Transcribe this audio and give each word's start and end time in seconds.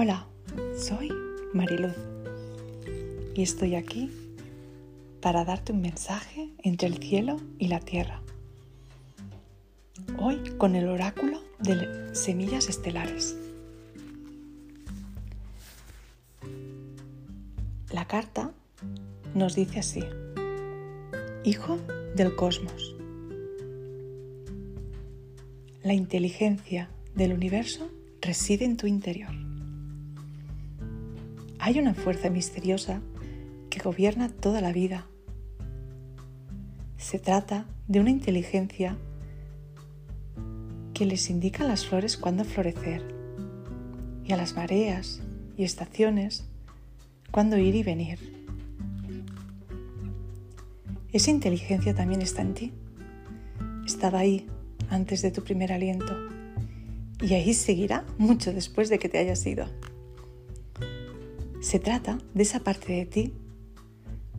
Hola, 0.00 0.28
soy 0.78 1.12
Mariluz 1.52 1.96
y 3.34 3.42
estoy 3.42 3.74
aquí 3.74 4.12
para 5.20 5.44
darte 5.44 5.72
un 5.72 5.80
mensaje 5.80 6.50
entre 6.62 6.86
el 6.86 6.98
cielo 6.98 7.40
y 7.58 7.66
la 7.66 7.80
tierra. 7.80 8.22
Hoy 10.20 10.38
con 10.56 10.76
el 10.76 10.86
oráculo 10.86 11.40
de 11.58 12.14
semillas 12.14 12.68
estelares. 12.68 13.36
La 17.90 18.06
carta 18.06 18.52
nos 19.34 19.56
dice 19.56 19.80
así, 19.80 20.04
Hijo 21.42 21.76
del 22.14 22.36
Cosmos. 22.36 22.94
La 25.82 25.94
inteligencia 25.94 26.88
del 27.16 27.32
universo 27.32 27.90
reside 28.20 28.64
en 28.64 28.76
tu 28.76 28.86
interior. 28.86 29.47
Hay 31.68 31.78
una 31.78 31.92
fuerza 31.92 32.30
misteriosa 32.30 33.02
que 33.68 33.78
gobierna 33.78 34.30
toda 34.30 34.62
la 34.62 34.72
vida. 34.72 35.06
Se 36.96 37.18
trata 37.18 37.66
de 37.86 38.00
una 38.00 38.08
inteligencia 38.08 38.96
que 40.94 41.04
les 41.04 41.28
indica 41.28 41.64
a 41.64 41.68
las 41.68 41.84
flores 41.84 42.16
cuándo 42.16 42.44
florecer 42.44 43.02
y 44.24 44.32
a 44.32 44.38
las 44.38 44.56
mareas 44.56 45.20
y 45.58 45.64
estaciones 45.64 46.48
cuándo 47.30 47.58
ir 47.58 47.74
y 47.74 47.82
venir. 47.82 48.18
Esa 51.12 51.30
inteligencia 51.30 51.94
también 51.94 52.22
está 52.22 52.40
en 52.40 52.54
ti. 52.54 52.72
Estaba 53.84 54.20
ahí 54.20 54.46
antes 54.88 55.20
de 55.20 55.30
tu 55.30 55.44
primer 55.44 55.70
aliento 55.74 56.16
y 57.20 57.34
ahí 57.34 57.52
seguirá 57.52 58.06
mucho 58.16 58.54
después 58.54 58.88
de 58.88 58.98
que 58.98 59.10
te 59.10 59.18
hayas 59.18 59.46
ido. 59.46 59.66
Se 61.68 61.78
trata 61.78 62.16
de 62.32 62.44
esa 62.44 62.60
parte 62.60 62.94
de 62.94 63.04
ti 63.04 63.34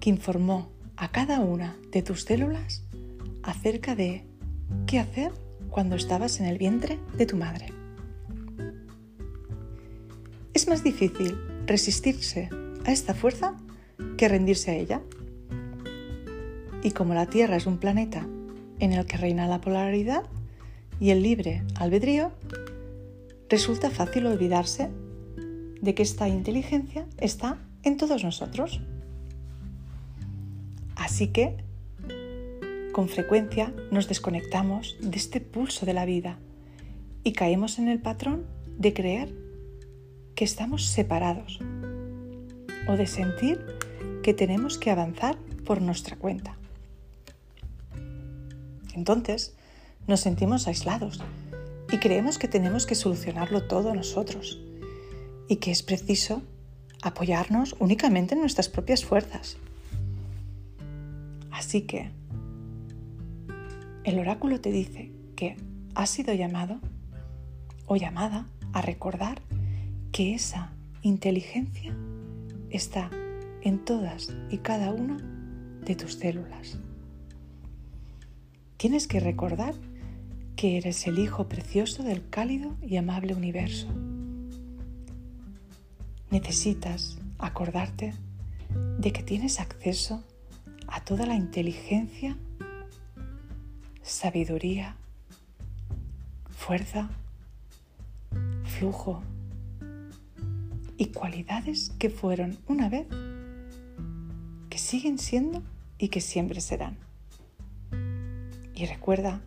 que 0.00 0.08
informó 0.08 0.70
a 0.96 1.12
cada 1.12 1.40
una 1.40 1.76
de 1.92 2.00
tus 2.00 2.22
células 2.22 2.82
acerca 3.42 3.94
de 3.94 4.24
qué 4.86 5.00
hacer 5.00 5.30
cuando 5.68 5.96
estabas 5.96 6.40
en 6.40 6.46
el 6.46 6.56
vientre 6.56 6.98
de 7.18 7.26
tu 7.26 7.36
madre. 7.36 7.74
Es 10.54 10.66
más 10.66 10.82
difícil 10.82 11.36
resistirse 11.66 12.48
a 12.86 12.90
esta 12.90 13.12
fuerza 13.12 13.54
que 14.16 14.26
rendirse 14.26 14.70
a 14.70 14.76
ella. 14.76 15.02
Y 16.82 16.92
como 16.92 17.12
la 17.12 17.26
Tierra 17.26 17.56
es 17.56 17.66
un 17.66 17.76
planeta 17.76 18.26
en 18.78 18.94
el 18.94 19.04
que 19.04 19.18
reina 19.18 19.46
la 19.46 19.60
polaridad 19.60 20.22
y 20.98 21.10
el 21.10 21.22
libre 21.22 21.64
albedrío, 21.74 22.32
resulta 23.50 23.90
fácil 23.90 24.24
olvidarse 24.24 24.88
de 25.80 25.94
que 25.94 26.02
esta 26.02 26.28
inteligencia 26.28 27.06
está 27.18 27.58
en 27.82 27.96
todos 27.96 28.24
nosotros. 28.24 28.80
Así 30.96 31.28
que, 31.28 31.56
con 32.92 33.08
frecuencia 33.08 33.72
nos 33.90 34.08
desconectamos 34.08 34.96
de 35.00 35.16
este 35.16 35.40
pulso 35.40 35.86
de 35.86 35.94
la 35.94 36.04
vida 36.04 36.38
y 37.24 37.32
caemos 37.32 37.78
en 37.78 37.88
el 37.88 38.00
patrón 38.00 38.46
de 38.78 38.92
creer 38.92 39.34
que 40.34 40.44
estamos 40.44 40.86
separados 40.86 41.60
o 42.88 42.96
de 42.96 43.06
sentir 43.06 43.64
que 44.22 44.34
tenemos 44.34 44.78
que 44.78 44.90
avanzar 44.90 45.38
por 45.64 45.80
nuestra 45.80 46.16
cuenta. 46.16 46.56
Entonces, 48.94 49.54
nos 50.06 50.20
sentimos 50.20 50.66
aislados 50.66 51.22
y 51.92 51.98
creemos 51.98 52.38
que 52.38 52.48
tenemos 52.48 52.86
que 52.86 52.94
solucionarlo 52.94 53.66
todo 53.66 53.94
nosotros 53.94 54.60
y 55.50 55.56
que 55.56 55.72
es 55.72 55.82
preciso 55.82 56.42
apoyarnos 57.02 57.74
únicamente 57.80 58.34
en 58.34 58.40
nuestras 58.40 58.68
propias 58.68 59.04
fuerzas. 59.04 59.56
Así 61.50 61.82
que 61.82 62.12
el 64.04 64.20
oráculo 64.20 64.60
te 64.60 64.70
dice 64.70 65.10
que 65.34 65.56
has 65.96 66.08
sido 66.08 66.32
llamado 66.34 66.78
o 67.86 67.96
llamada 67.96 68.46
a 68.72 68.80
recordar 68.80 69.42
que 70.12 70.36
esa 70.36 70.70
inteligencia 71.02 71.96
está 72.70 73.10
en 73.62 73.84
todas 73.84 74.32
y 74.50 74.58
cada 74.58 74.92
una 74.92 75.16
de 75.84 75.96
tus 75.96 76.14
células. 76.14 76.78
Tienes 78.76 79.08
que 79.08 79.18
recordar 79.18 79.74
que 80.54 80.76
eres 80.76 81.08
el 81.08 81.18
Hijo 81.18 81.48
precioso 81.48 82.04
del 82.04 82.28
cálido 82.28 82.76
y 82.80 82.98
amable 82.98 83.34
universo. 83.34 83.88
Necesitas 86.30 87.18
acordarte 87.38 88.14
de 88.98 89.12
que 89.12 89.22
tienes 89.24 89.58
acceso 89.58 90.22
a 90.86 91.02
toda 91.02 91.26
la 91.26 91.34
inteligencia, 91.34 92.36
sabiduría, 94.02 94.96
fuerza, 96.50 97.10
flujo 98.64 99.22
y 100.96 101.06
cualidades 101.06 101.90
que 101.98 102.10
fueron 102.10 102.58
una 102.68 102.88
vez, 102.88 103.08
que 104.68 104.78
siguen 104.78 105.18
siendo 105.18 105.62
y 105.98 106.08
que 106.08 106.20
siempre 106.20 106.60
serán. 106.60 106.96
Y 108.74 108.86
recuerda 108.86 109.40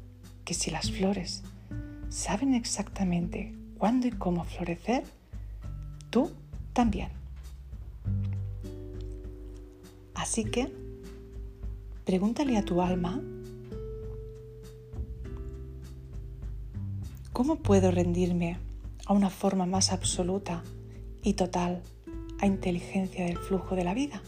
que 0.44 0.54
si 0.54 0.70
las 0.70 0.92
flores 0.92 1.44
saben 2.10 2.54
exactamente 2.54 3.54
cuándo 3.78 4.08
y 4.08 4.12
cómo 4.12 4.44
florecer, 4.44 5.04
tú 6.10 6.32
también. 6.74 7.10
Así 10.14 10.46
que 10.46 10.72
pregúntale 12.06 12.58
a 12.58 12.66
tu 12.66 12.82
alma, 12.82 13.22
¿cómo 17.32 17.58
puedo 17.58 17.92
rendirme 17.92 18.58
a 19.06 19.14
una 19.14 19.30
forma 19.30 19.66
más 19.66 19.92
absoluta 19.92 20.64
y 21.22 21.34
total 21.34 21.82
a 22.40 22.46
inteligencia 22.46 23.26
del 23.26 23.38
flujo 23.38 23.76
de 23.76 23.84
la 23.84 23.94
vida? 23.94 24.22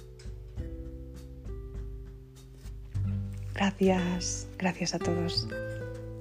Gracias, 3.54 4.48
gracias 4.58 4.96
a 4.96 5.00
todos. 5.00 5.48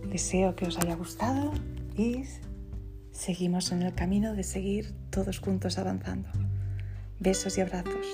Deseo 0.08 0.54
que 0.54 0.66
os 0.66 0.78
haya 0.78 0.94
gustado 0.94 1.52
y 1.96 2.22
seguimos 3.14 3.72
en 3.72 3.82
el 3.82 3.94
camino 3.94 4.34
de 4.34 4.42
seguir 4.42 4.92
todos 5.10 5.38
juntos 5.38 5.78
avanzando. 5.78 6.28
Besos 7.20 7.56
y 7.56 7.62
abrazos. 7.62 8.06